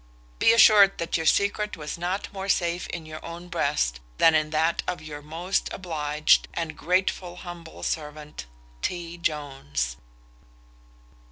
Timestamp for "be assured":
0.39-0.97